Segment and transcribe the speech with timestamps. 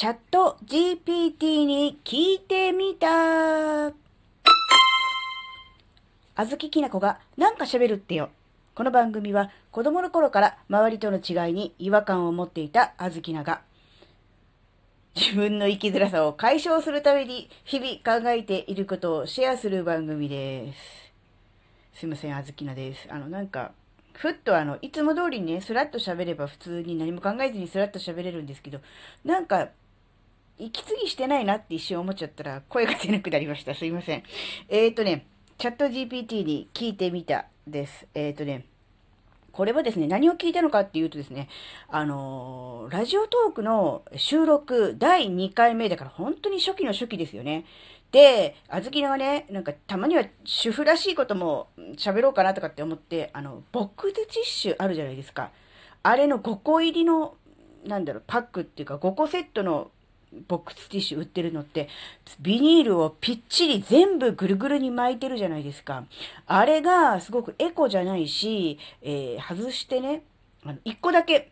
[0.00, 3.88] チャット GPT に聞いてみた。
[6.34, 8.30] あずききなこがなんか喋るってよ。
[8.74, 13.60] この番組は子供の頃から周りとの違いに違和感を持っていたあずきなが
[15.14, 20.72] 自分の生きづらさを解消するために日々考えていることをシェアする番組で
[21.92, 21.98] す。
[21.98, 23.06] すいません、あずきなです。
[23.10, 23.72] あの、なんか、
[24.14, 28.80] ふっとあの、いつも通りにね、スラッと喋れば普通に何も考えずにスラッと喋れるんですけど、
[29.26, 29.68] なんか、
[30.60, 33.74] 息継ぎしてないなって一瞬思っちゃったら声が出なくなりました。
[33.74, 34.22] すいません。
[34.68, 35.26] えっ、ー、とね、
[35.58, 38.06] ChatGPT に聞いてみたです。
[38.14, 38.66] えっ、ー、とね、
[39.52, 41.48] これはですね、何を聞いたのかっていうとですね、
[41.88, 47.64] あのー、 Radiotalk の収録第2回目だから本当に初期の初期ですよね。
[48.12, 55.50] で、あずきのはね、なんかたまには主婦らしいことも喋ろうかなとかって思って、あの、ボックスティッシュあるじゃないですか。
[56.02, 57.34] あれの5個入りの、
[57.86, 59.90] なんだろう、パックっていうか5個セットの
[60.48, 61.88] ボックスティッシュ売ってるのって、
[62.40, 66.04] ビニールをぴっちり全部ぐるぐるに巻いてるじゃないですか。
[66.46, 70.22] あれがすごくエコじゃないし、えー、外してね、
[70.64, 71.50] あの、1個だけ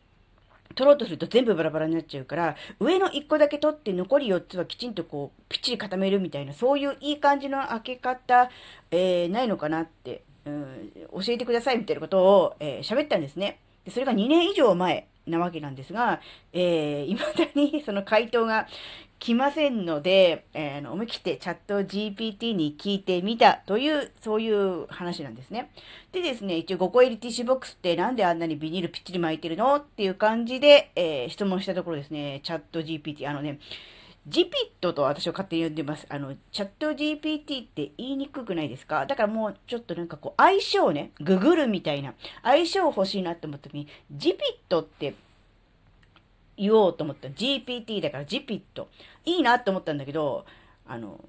[0.74, 8.50] 取ろうとすると全部バラバラになっちゃうから、上の1個だけ取って残り4つはきちんとこう、ぴっちり固めるみたいな、そういういい感じの開け方、
[8.90, 10.92] えー、ないのかなって、うん、
[11.24, 13.58] 教えてくださいみたいなことを、えー、喋ったんですね。
[13.84, 16.20] でそれが2年以上前なわけなんですが、
[16.52, 18.66] えー、 未だにその回答が
[19.18, 25.70] 来ませんので、えー、思い切ってチャット GPT に聞いてみたという、そういう話なんですね。
[26.12, 29.76] でですね、一応5個入りティッシュボックスってなんであんなにビニールぴっちり巻いてるの？
[29.76, 33.58] っていう感じで、えー、質問したところですね、チャット GPT、あのね、
[34.27, 36.06] ジピットと私は勝手に呼んでます。
[36.11, 39.06] あの、チャット GPT って言いにくくないですか？
[39.06, 44.38] だからもうちょっとなんかこう相性ね、ググるみたいな相性欲しいなって思った時に、ジピッ
[44.69, 45.14] トって
[46.56, 47.28] 言おうと思った。
[47.28, 48.88] GPT だからジピット。
[49.25, 50.44] いいなって思ったんだけど、
[50.86, 51.25] あの、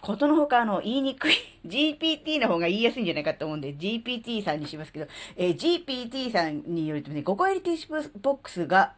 [0.00, 1.34] ことのほか、あの、言いにくい
[1.66, 5.06] GPT の方が言いやすいんじゃないかと思うんで、GPT さんにしますけど、
[5.36, 8.94] えー、GPT さんによるとね、5個入りティッシュボックスが、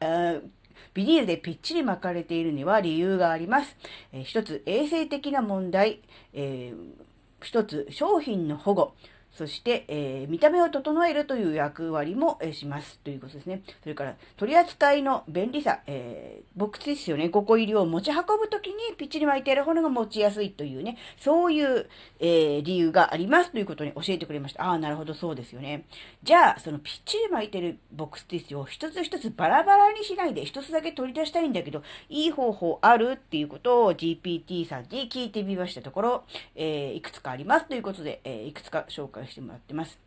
[0.95, 3.77] ビニールでぴっちり巻かれているには理由があります。
[4.13, 6.01] えー、一つ、衛生的な問題。
[6.33, 8.95] えー、一つ、商品の保護。
[9.33, 13.63] そして、えー、見た目を整えるという役割も、えー、しますということですね。
[13.83, 17.27] それから、取り扱いの便利さ、えー、ボックスですよね。
[17.27, 21.89] 5個入りを持ち運ぶときにぴっちり巻いてある方が持ちやすいというね、そういう、
[22.21, 24.65] えー、理由がありますということに教えてくれました。
[24.65, 25.85] ああ、なるほど、そうですよね。
[26.23, 36.25] じゃあ、そのぴっちり巻いてるボックスティッシュを一つ一つバラバラにしないで、一つだけ取り出したいんだけど、いい方法あるっていうことを GPT さんに聞いてみましたところ、
[36.57, 39.99] えー、いくつかありますということで、えー、いくつか紹介してもらってます。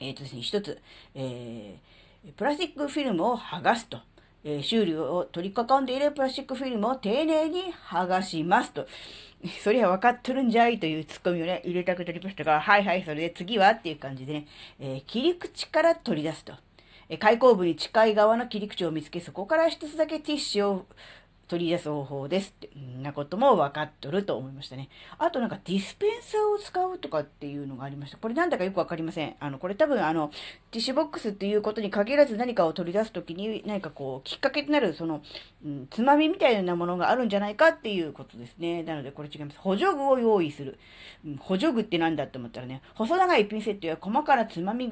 [0.00, 0.80] えっ、ー、とですね、一つ、
[1.14, 3.98] えー、プラスチックフィルムを剥がすと。
[4.44, 8.86] えー、修理を取り囲んでいるプラスチックフィルムを丁寧に剥がしますと。
[9.62, 14.46] そりゃ分かっとるんじゃいというツッコミをね、入れたくなりましたが、はいはい、それで次はっていう感じでね、
[14.80, 16.54] えー、切り口から取り出すと。
[17.08, 20.86] え、開口部に近い側の切り口を見つけ、そこから一つだけティッシュを
[21.52, 24.88] 取り出す方法ですって、んなことも分かっとると思いましたね。
[25.18, 28.16] あとなんかディスペンサーを使うとかっていうのがありました。
[28.16, 29.34] これなんだかよくわかりません。
[29.38, 30.30] あの、これ多分あの、
[30.70, 35.20] ティッシュボックスっていうことに限らず何かを取り出すときに何かこう、きっかけとなるその、
[35.62, 38.82] うん、つまみみたいなものがあるんじゃないかっていうことですね。
[38.82, 39.58] なのでこれ違います。
[39.58, 40.78] 補助具を用意する。
[41.26, 44.90] うん、補助具って何だって思ったらね、細長いピンセットや細かなつまみ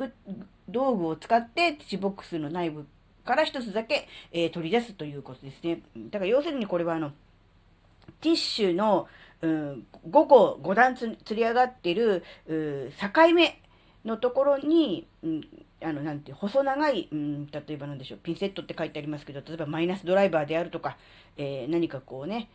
[0.69, 2.87] 道具を使ってティッシュボックスの内部
[3.31, 5.81] から一つだけ、えー、取り出すということですね。
[6.11, 7.13] だから要するにこれはあの、
[8.21, 9.09] ティッシュの、
[9.41, 13.61] うん、5個5段つり上がってる、う境目
[14.05, 15.49] のところに、うん、
[15.83, 20.97] あの、なんて、細長い、うん、例えば何でしょう、ピンセットって書いてありますけど、例えばマイナスドライバーであるとか、
[21.37, 22.49] えー、何かこうね、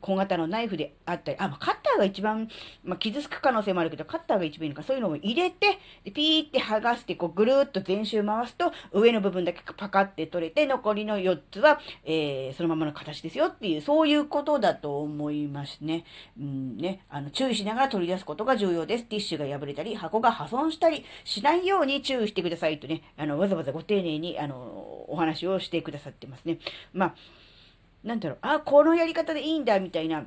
[0.00, 2.48] 小型のナイフであったり、あ、カッターが一番、
[2.82, 16.04] まあ、傷つく可能性もあるけど、カッターが一番いいのか、そういうのを入れて、でピーって剥がして、こう、ぐるっと全周回すと、上の部分だけパカって取れて、残りの4つは、えー、そのままの形ですよっていう、そういうことだと思いますね。
[16.38, 19.04] うんね、あの、注意しながら取り出すことが重要です。
[19.04, 24.56] ティッシュが破れたり、箱が破損したりしないように注意してくださいとね、あの、わざわざご丁寧に、あの、
[25.08, 26.58] お話をしてくださってますね。
[26.92, 27.14] まあ
[28.04, 30.24] なんだろう、あ、このやり方でいいんだ、みたいな、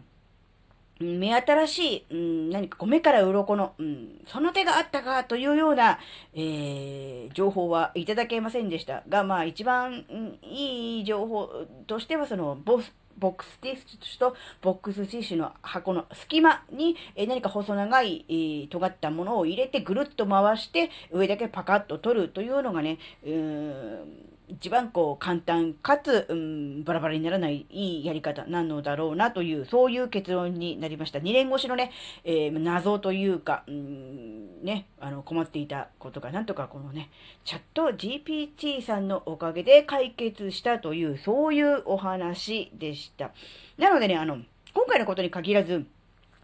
[0.99, 5.99] 目新しい、うん、何かこう目から鱗の、うん、その手があったかというような、
[6.33, 11.49] えー、情報はいただけませんでしたが、まあ一番、うん、いい情報
[11.87, 31.19] としては、そのボス、ボックスティッシュとボックスティッシュの箱の隙間に、え何か細長い、えー、尖ったものを入れてぐるっと回して上だけパカッと取るというのがね、うーん一番こう簡単かつ、うん、バラバラにならないいいやり方なのだろうなという、そういう結論になりました。
[31.19, 31.91] 2年越しのね、
[32.23, 37.09] えー、謎というか、うん、ね、あの困っていたことがなんとかこのね、
[37.45, 43.31] チャット GPT さんのおかげで解決したという、そういうお話でした。
[43.77, 44.37] なのでね、あの、
[44.73, 45.85] 今回のことに限らず、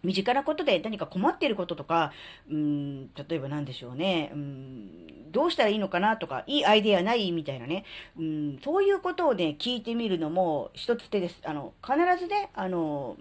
[0.03, 2.11] 身近なことで何か困っていることとか、
[2.49, 7.85] うん、例えば何でしょうね、うん、どうしたらいいのかなとか、いいアイデアないみたいなね、
[8.17, 11.41] うん、そういうことをね、聞いてみるのも一つ手です。
[11.45, 13.17] あの、必ずね、あの、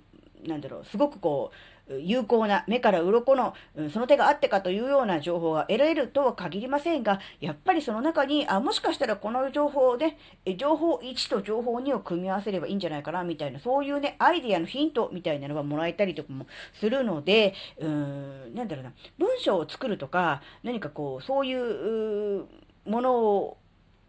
[0.47, 1.57] なんだろう、すごくこう、
[2.01, 10.17] 有効な目から鱗の、うんその手があってかというような情報が得られるとは限りませんが、やっぱりその中に、あ、もしかしたらこの情報で、
[10.57, 22.47] 情報1と情報2を組み合わせればいいんじゃないかな、みたいな、そういうね、アイディアのヒントみたいなのがもらえたりとかもするので、うーん、なんだろうな、文章を作るとか、何かこう、そういう
[22.87, 23.57] ものを、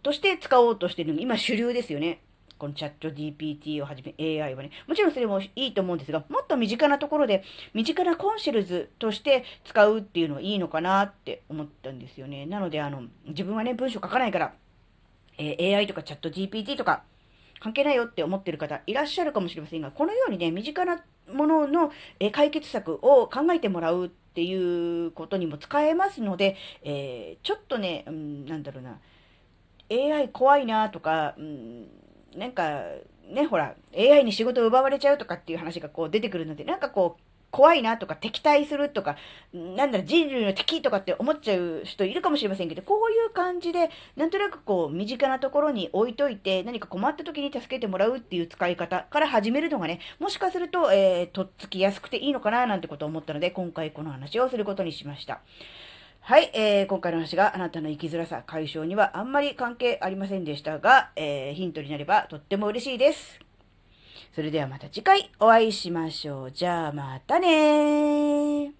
[0.02, 2.22] として使おうとしているのが今主流ですよね。
[2.59, 12.45] このチャット GPT をはじめ AI はね、もちろんそれもいいと思うんですが、もっと身近なところで、身近なコンシェルズとして使うっていうのはいいのかなって思ったんですよね。
[12.45, 14.53] なので、あの、自分はね、文章書かないから、
[15.38, 17.03] えー、AI とかチャット GPT とか、
[17.61, 21.01] 関係ないよって思ってる方いらっしゃるかもしれませんが、このようにね、身近な
[21.31, 29.00] ものの、え解決策を考えてもらうっていうことにも使えますので、えー、ちょっとね、うん、なんだろうな、
[29.91, 31.88] AI 怖いなとか、うん
[32.36, 32.84] なんか、
[33.30, 37.22] ね、ほら、AI に仕事を奪われちゃうとかっていう話がこう出てくるので、なんかこう、
[37.52, 39.18] 怖いなとか敵対するとか、
[39.54, 55.42] なんだろ、人類の敵とかって思っちゃう人いるかもしれませんけど、こういう感じで、なんとなくこう、身近なところに置いといて、何か困った時に助けてもらうっていう使い方から始めるのがね、もしかすると、えー、とっつきやすくていいのかななんてことを思ったので、今回この話をすることにしました。
[56.30, 63.40] はい、えー、今回の話があなたの生きづらさ解消にはあんまり関係ありませんでしたが、えー、ヒントになればとっても嬉しいです。
[64.36, 66.52] それではまた次回お会いしましょう。
[66.52, 68.79] じゃあまたね